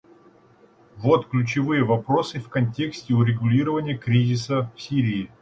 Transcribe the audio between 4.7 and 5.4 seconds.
в Сирии.